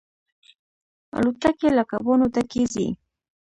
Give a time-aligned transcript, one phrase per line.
[1.17, 2.87] الوتکې له کبانو ډکې ځي.